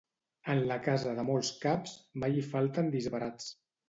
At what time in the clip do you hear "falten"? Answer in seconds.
2.47-2.91